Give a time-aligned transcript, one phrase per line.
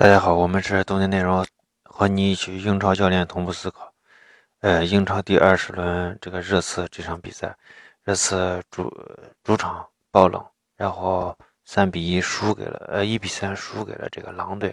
[0.00, 1.44] 大家好，我们是冬天内容，
[1.82, 3.92] 和你一起英超教练同步思考。
[4.60, 7.52] 呃，英超第二十轮这个热刺这场比赛，
[8.04, 8.96] 热刺主
[9.42, 10.40] 主场爆冷，
[10.76, 14.72] 然后三比一输给了呃一比三输给了这个狼队。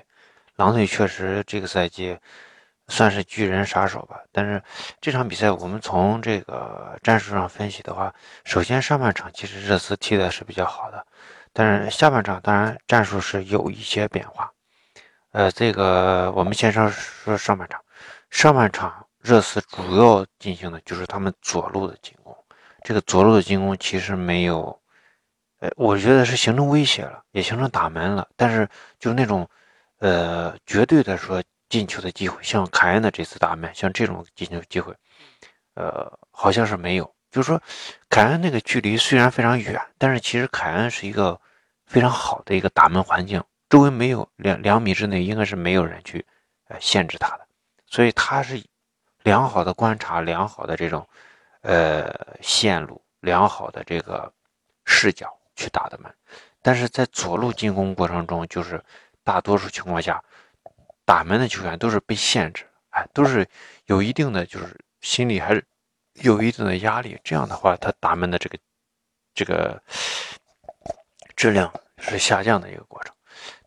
[0.58, 2.16] 狼队确实这个赛季
[2.88, 4.62] 算是巨人杀手吧，但是
[5.02, 8.14] 这场比赛我们从这个战术上分析的话，
[8.44, 11.04] 首先上半场其实热刺踢的是比较好的，
[11.52, 14.52] 但是下半场当然战术是有一些变化。
[15.36, 17.82] 呃，这个我们先说说上半场。
[18.30, 22.34] 上半场热刺主要进行的就是他们左路的进攻。
[22.86, 24.80] 这个左路的进攻其实没有，
[25.60, 28.26] 呃，我觉得是形成威胁了，也形成打门了。
[28.38, 28.66] 但是
[28.98, 29.46] 就那种，
[30.00, 34.96] 呃，绝对的说进球的机会，像凯恩的这次打门，像这种进球机会，
[35.74, 37.14] 呃，好像是没有。
[37.30, 37.62] 就是说，
[38.10, 41.38] 凯恩那个距离虽然非常远，但是其实凯恩是一个
[41.86, 43.44] 非常好的一个打门环境。
[43.70, 46.26] 周围没有两两米之内，应该是没有人去，
[46.68, 47.48] 呃，限制他的，
[47.88, 48.64] 所以他是
[49.24, 51.08] 良好的观察，良好的这种，
[51.62, 54.32] 呃，线路，良好的这个
[54.86, 56.14] 视角去打的门。
[56.62, 58.84] 但是在左路进攻过程中，就是
[59.24, 60.24] 大多数情况下，
[61.06, 63.48] 打门的球员都是被限制，哎，都是
[63.86, 65.66] 有一定的，就是心里还是
[66.14, 67.20] 有一定的压力。
[67.24, 68.58] 这样的话，他打门的这个
[69.34, 69.82] 这个
[71.36, 73.15] 质量是下降的一个过程。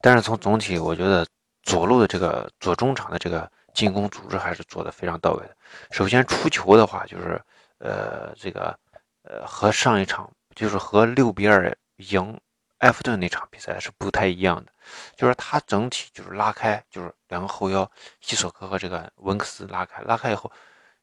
[0.01, 1.27] 但是从总体，我觉得
[1.63, 5.57] 左路的这个左中场的这个进攻组织还是做的非常到位的。
[5.91, 7.41] 首先出球的话，就是
[7.79, 8.79] 呃这个
[9.23, 12.41] 呃和上一场就是和六比二赢
[12.79, 14.73] 埃弗顿那场比赛是不太一样的，
[15.17, 20.51] 就是他整体就是拉开，就是两个后腰西索科和这个文克斯拉开，拉开以后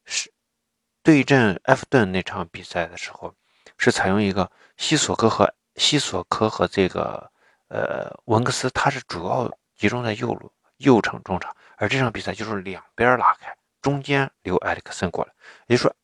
[0.04, 0.32] 是
[1.02, 3.32] 对阵埃弗顿那场比赛的时候
[3.78, 7.30] 是采用一个西索科和西索科和这个。
[7.68, 15.32] 呃，文克斯他是主要集中在右路右城中场，而这场比赛就是两边拉开，中间留埃里克森过来。
[15.66, 15.94] 也就是说，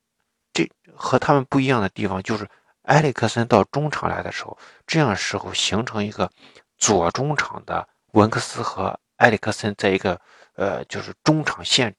[0.52, 2.48] 这和他们不一样的地方就是，
[2.82, 4.58] 埃里克森到中场来的时候，
[4.88, 6.28] 这样时候形成一个
[6.78, 10.20] 左中场的文克斯和埃里克森在一个
[10.54, 11.94] 呃就是中场线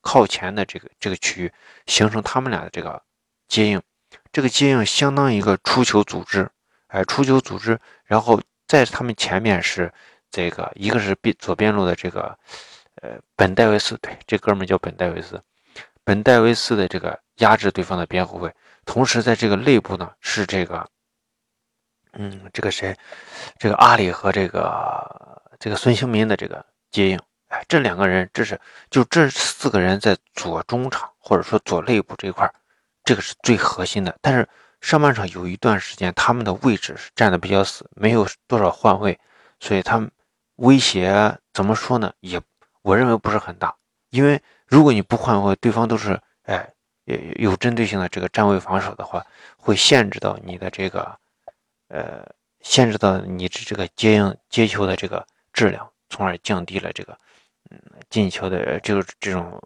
[0.00, 1.52] 靠前的这个这个区域
[1.86, 3.02] 形成他们俩的这个
[3.48, 3.82] 接应，
[4.30, 6.48] 这个接应相当于一个出球组织，
[6.86, 8.40] 哎，出球组织，然后。
[8.68, 9.90] 在他们前面是
[10.30, 12.38] 这个，一个是边左边路的这个，
[13.00, 15.42] 呃，本戴维斯，对，这哥们叫本戴维斯，
[16.04, 20.86] 本戴维斯的这个压制对方的边后卫，同时在这个内部呢是这个，
[22.12, 22.94] 嗯，这个谁，
[23.58, 27.18] 这个阿里和这个这个孙兴民的这个接应，
[27.48, 32.52] 哎，这两个人这是就这四个人在左中场或者说左内部这一块
[33.02, 34.46] 这个是最核心的，但是。
[34.80, 39.18] 上半场有一段时间，他们的位置是站的比较死，没有多少换位，
[39.60, 40.10] 所以他们
[40.56, 42.12] 威胁怎么说呢？
[42.20, 42.40] 也
[42.82, 43.74] 我认为不是很大，
[44.10, 46.72] 因为如果你不换位，对方都是哎
[47.36, 49.24] 有针对性的这个站位防守的话，
[49.56, 51.18] 会限制到你的这个
[51.88, 52.24] 呃，
[52.60, 57.18] 限制到你这这个接应接球的这个质量，从而降低了这个
[57.70, 59.60] 嗯进球的就是这种。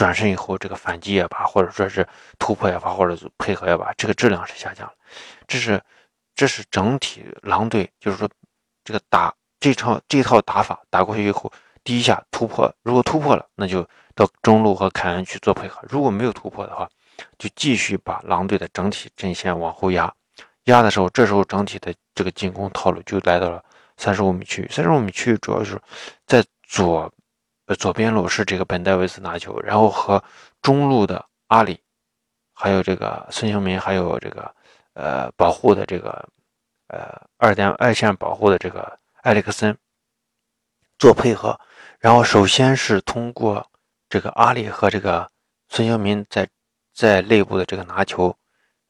[0.00, 4.94] 转身以后，这个反击也罢，或者说是突破也罢，或者是配合也罢，这个质量是下降了。
[5.46, 5.78] 这是，
[6.34, 8.26] 这是整体狼队，就是说，
[8.82, 11.52] 这个打这场这套打法打过去以后，
[11.84, 16.88] 第一下突破，如果突破了，那就到中路和凯恩去做配合；如果没有突破的话，
[17.36, 20.10] 就继续把狼队的整体阵线往后压。
[20.64, 23.62] 压的时候，这时候整体的这个进攻套路就来到了
[23.98, 24.68] 三十五米区域。
[24.70, 25.78] 三十五米区域主要是
[26.26, 27.12] 在左。
[27.74, 30.22] 左边路是这个本戴维斯拿球，然后和
[30.60, 31.80] 中路的阿里，
[32.52, 34.54] 还有这个孙兴民，还有这个
[34.94, 36.28] 呃保护的这个
[36.88, 39.76] 呃二点二线保护的这个埃里克森
[40.98, 41.58] 做配合，
[41.98, 43.64] 然后首先是通过
[44.08, 45.30] 这个阿里和这个
[45.68, 46.48] 孙兴民在
[46.92, 48.36] 在内部的这个拿球，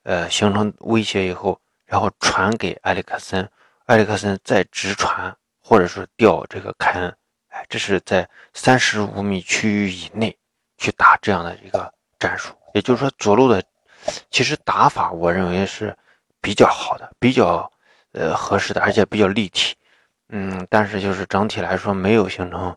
[0.04, 3.48] 呃形成威胁以后，然后传给埃里克森，
[3.86, 7.16] 埃里克森再直传，或者是吊这个凯恩。
[7.50, 10.36] 哎，这是在三十五米区域以内
[10.78, 13.62] 去打这样的一个战术，也就是说左路的
[14.30, 15.96] 其实打法，我认为是
[16.40, 17.70] 比较好的，比较
[18.12, 19.74] 呃合适的，而且比较立体。
[20.28, 22.76] 嗯，但是就是整体来说没有形成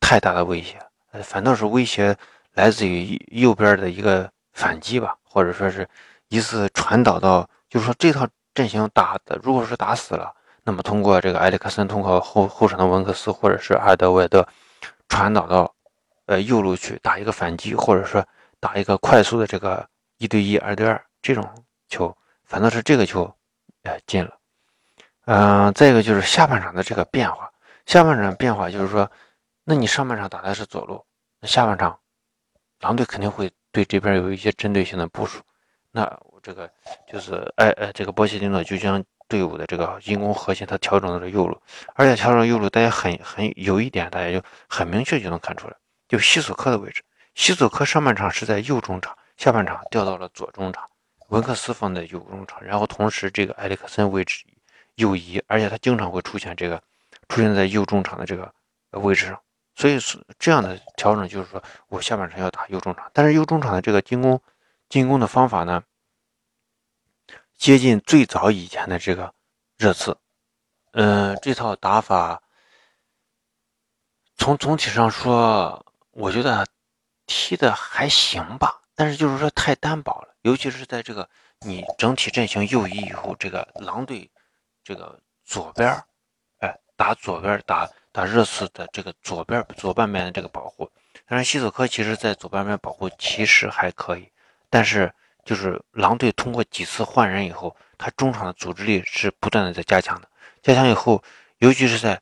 [0.00, 0.78] 太大的威胁，
[1.12, 2.14] 呃，反倒是威胁
[2.52, 5.88] 来自于右边的一个反击吧，或者说是
[6.28, 10.30] 一次传导到，就是说这套阵型打的，如果是打死了。
[10.70, 14.46] 那么通过这个埃里克森，通过后后场的文克斯或者是阿尔德韦德
[15.08, 15.74] 传导到
[16.26, 18.24] 呃右路去打一个反击，或者说
[18.60, 19.84] 打一个快速的这个
[20.18, 21.44] 一对一、二对二这种
[21.88, 23.24] 球，反倒是这个球
[23.82, 24.38] 呃进了。
[25.24, 27.50] 嗯，再一个就是下半场的这个变化，
[27.84, 29.10] 下半场变化就是说，
[29.64, 31.04] 那你上半场打的是左路，
[31.40, 31.98] 那下半场
[32.78, 35.42] 狼队肯定会对这边有一些针对性的部署。
[35.90, 36.70] 那这个
[37.12, 41.58] 就是哎哎，这个波切蒂诺就将队伍的这个进攻核心他调整到了右路，
[41.94, 45.74] 而且调整右路，大家很很有一点，大家就很明确就能看出来，
[46.06, 47.02] 就西索科的位置。
[47.34, 50.84] 西索科上半场是在右中场，下半场调到了左中场，
[51.28, 54.44] 文克斯放在右中场，然后同时这个埃里克森位置
[54.96, 56.82] 右移，而且他经常会出现这个。
[57.28, 58.52] 出现在右中场的这个
[58.90, 59.40] 位置上，
[59.76, 60.00] 所以
[60.36, 64.40] 这样的调整，就是说我下半场要打右中场，但是右中场的这个进攻
[64.88, 65.80] 进攻的方法呢，
[67.60, 69.34] 接近最早以前的这个
[69.76, 70.16] 热刺，
[70.92, 72.42] 嗯，这套打法
[74.38, 76.66] 从总体上说，我觉得
[77.26, 81.28] 踢的还行吧，但是就是说太单薄了，尤其是在这个
[81.58, 84.30] 你整体阵型右移以后，这个狼队
[84.82, 86.02] 这个左边
[86.60, 90.90] 哎打左边打打热刺的这个左边左半边的这个保护，
[91.26, 94.32] 当然西索科其实在左半边保护其实还可以，
[94.70, 95.12] 但是
[95.50, 100.28] 就是狼队通过几次换人以后，他中场的组织力是不断的在加强的，
[100.62, 101.20] 加强以后，
[101.58, 102.20] 尤其是在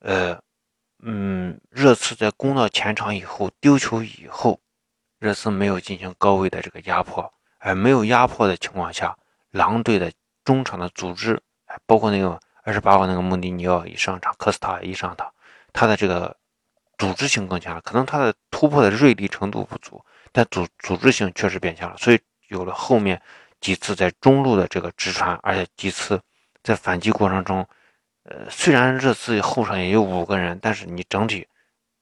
[0.00, 0.38] 呃
[1.02, 4.60] 嗯热刺在攻到前场以后丢球以后，
[5.18, 9.16] 热刺没有进行高位的这个压迫，而没有压迫的情况下，
[9.52, 10.12] 狼队的
[10.44, 11.40] 中场的组织，
[11.86, 12.38] 包括那个。
[12.66, 15.32] 二十八号那个穆迪尼奥一上场，科斯塔一上场，
[15.72, 16.36] 他的这个
[16.98, 21.96] 组织性更强了，可能他的突破的锐利程度不足，但组组织性确实变强了。
[21.96, 22.18] 所以
[22.48, 23.20] 有了后面
[23.60, 26.20] 几次在中路的这个直传，而且几次
[26.62, 27.66] 在反击过程中，
[28.24, 31.46] 呃，虽然这次后场也有五个人，但是你整体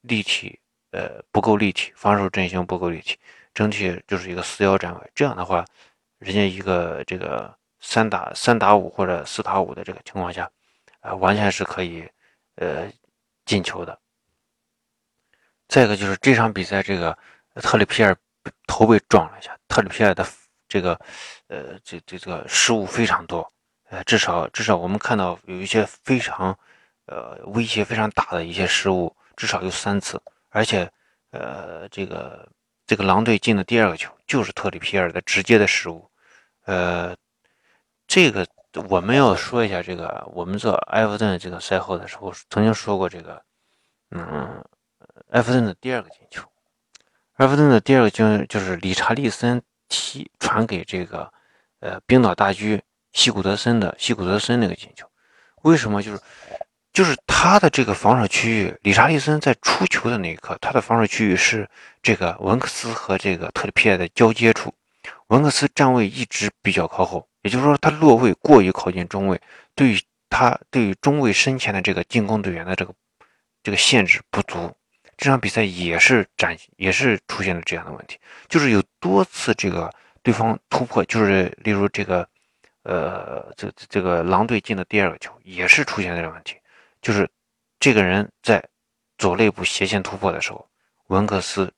[0.02, 0.58] 立体
[0.90, 3.18] 呃不够立体，防守阵型不够立体，
[3.52, 5.10] 整体就是一个四幺站位。
[5.14, 5.64] 这样的话，
[6.18, 7.54] 人家一个这个。
[7.86, 10.50] 三打三打五或者四打五的这个情况下，
[11.00, 12.02] 啊，完全是可以，
[12.54, 12.90] 呃，
[13.44, 13.98] 进球的。
[15.68, 17.14] 再一个就是这场比赛，这个
[17.56, 18.16] 特里皮尔
[18.66, 20.26] 头被撞了一下，特里皮尔的
[20.68, 20.98] 这个，
[21.48, 23.52] 呃，这这个失误非常多，
[23.90, 26.56] 呃，至少至少我们看到有一些非常，
[27.06, 30.20] 呃，威胁非常大的一些失误，至少有三次，
[30.50, 30.90] 而且，
[31.30, 32.48] 呃，这个
[32.86, 36.10] 这个狼队进的第二个球就是特里皮尔的直接的失误，
[36.64, 37.16] 呃。
[38.06, 38.46] 这个
[38.90, 43.42] 我们要说一下，这个我们做埃弗顿这个赛后的时候曾经说过，这个，
[44.10, 44.62] 嗯，
[45.30, 46.46] 埃弗顿的第二个进球，
[47.34, 51.32] 埃弗顿的第二个进就是理查利森踢传给这个，
[51.80, 52.80] 呃，冰岛大狙
[53.12, 55.04] 西古德森的西古德森那个进球，
[55.62, 56.20] 为什么就是
[56.92, 61.68] 就是他的这个防守区域，理查利森在出球的那一刻，他的防守区域是
[62.00, 64.72] 这个文克斯和这个特里皮埃的交接处，
[65.26, 67.26] 文克斯站位一直比较靠后。
[67.42, 69.38] 也就是说，他落位过于靠近中卫，
[69.74, 70.00] 对于
[70.30, 72.94] 他对于中卫身前的这个进攻队员的这个
[73.62, 74.72] 这个限制不足。
[75.16, 78.18] 这场比赛也是展也是出现了这样的问题，
[78.48, 82.28] 就是有多次这个对方突破，就是例如这个
[82.82, 86.56] 呃这这个狼队进的第二个球也是出现这个问题，
[87.02, 87.28] 就是
[87.78, 88.62] 这个人在
[89.18, 90.68] 左肋部斜线突破的时候，
[91.06, 91.72] 文克斯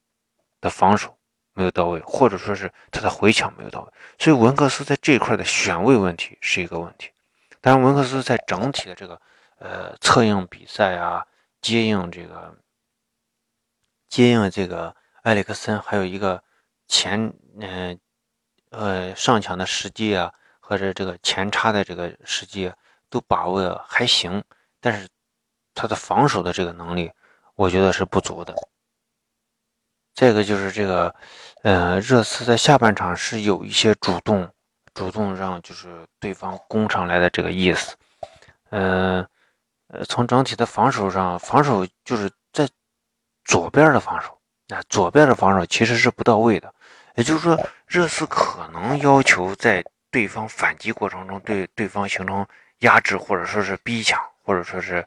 [0.60, 1.12] 的防守。
[1.58, 7.08] 没有到位，或者说是他的回抢没有到位，所以文克斯在这一块的选位问题是一个问题。
[7.62, 9.18] 当然，文克斯在整体的这个
[9.58, 11.24] 呃策应比赛啊，
[11.62, 12.54] 接应这个
[14.08, 16.42] 接应这个埃里克森，还有一个
[16.88, 17.98] 前嗯
[18.70, 22.72] 呃上抢的时机啊，或者这个前插的这个时机
[23.10, 24.42] 都把握的还行，
[24.80, 25.08] 但是
[25.74, 27.10] 他的防守的这个能力，
[27.54, 28.54] 我觉得是不足的。
[30.14, 31.14] 再一个就是这个，
[31.62, 34.50] 呃，热刺在下半场是有一些主动，
[34.94, 37.94] 主动让就是对方攻上来的这个意思，
[38.70, 39.26] 呃，
[39.88, 42.30] 呃，从整体的防守上，防守就是
[43.46, 44.38] 左边的防守，
[44.68, 46.72] 那左边的防守其实是不到位的，
[47.14, 52.46] 也就是说，热刺可能要求在对方反击过程中对对方形成
[52.80, 55.02] 压制，或者说是逼抢，或者说是，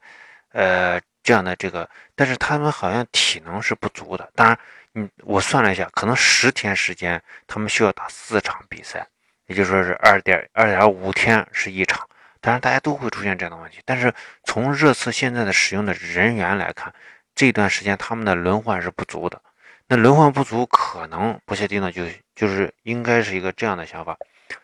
[0.53, 4.57] 呃，这样的这个，但是他们好像体能是不足的，当然。
[4.95, 9.05] 嗯，我算了一下，可能十天时间，他们需要打四场比赛，
[9.45, 12.09] 也就是说是二点二点五天是一场。
[12.41, 13.79] 当然，大家都会出现这样的问题。
[13.85, 14.11] 但是
[14.45, 16.91] 从热刺现在的使用的人员来看，
[17.39, 19.41] 这段时间他们的轮换是不足的。
[19.87, 22.03] 那轮换不足，可能波切蒂诺就
[22.35, 24.17] 就是应该是一个这样的想法，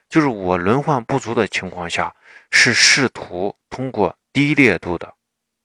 [0.09, 2.13] 就是我轮换不足的情况下，
[2.51, 5.13] 是试图通过低烈度的，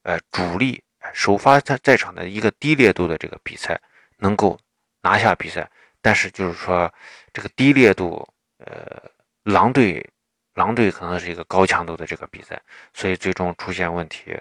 [0.05, 0.81] 呃，主力
[1.13, 3.81] 首发在在场的一个低烈度的这个比赛。
[4.23, 4.57] 能够
[5.03, 5.69] 拿下比赛，
[6.01, 6.93] 但是就是说
[7.33, 8.25] 这个低烈度，
[8.59, 9.03] 呃，
[9.43, 10.09] 狼队，
[10.55, 12.61] 狼队可能是一个高强度的这个比赛，
[12.95, 14.39] 所以最终出现问题，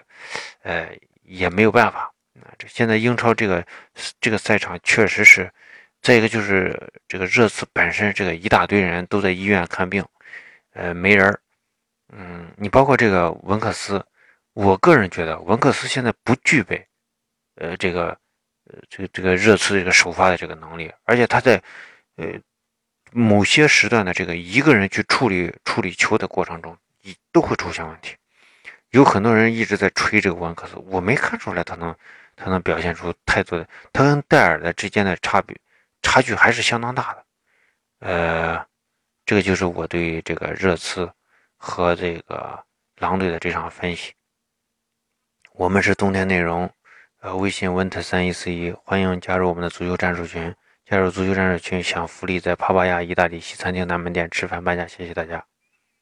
[0.62, 0.88] 呃，
[1.22, 2.12] 也没有办法。
[2.58, 3.64] 这现在英超这个
[4.20, 5.50] 这个赛场确实是，
[6.02, 6.78] 再一个就是
[7.08, 10.04] 这个热刺本身，这个一大堆人都在医院看病，
[10.72, 11.38] 呃，没人。
[12.12, 14.04] 嗯，你包括这个文克斯，
[14.54, 16.86] 我个人觉得文克斯现在不具备，
[17.56, 18.08] 呃，这个，
[18.64, 21.62] 呃，这个这个热刺这个首发的这个能力，而且他在，
[22.16, 22.26] 呃，
[23.12, 28.16] 某些时段的这个一个人去处理处理球的过程中，一都会出现问题。
[28.90, 31.94] 有很多人一直在吹这个文克斯，我没看出来他能。
[32.36, 35.56] 他能表现出太多的，他跟戴尔的之间的差别
[36.02, 37.24] 差距还是相当大的，
[38.00, 38.66] 呃，
[39.26, 41.10] 这个就是我对这个热刺
[41.56, 42.64] 和这个
[42.96, 44.12] 狼队的这场分析。
[45.52, 46.70] 我们是冬天内容，
[47.20, 50.54] 呃，微信温特三一四一，欢迎加入我们的足球战术群，
[50.86, 55.49] 加入足球战术群享福利，在帕帕亚意大利西餐厅南门店吃饭半价，谢谢大家。